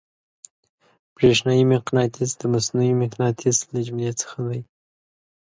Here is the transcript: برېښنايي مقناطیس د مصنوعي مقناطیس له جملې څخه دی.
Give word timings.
برېښنايي 1.15 1.63
مقناطیس 1.73 2.29
د 2.37 2.41
مصنوعي 2.53 2.93
مقناطیس 3.03 3.57
له 3.71 3.79
جملې 3.87 4.11
څخه 4.21 4.37
دی. 4.49 4.61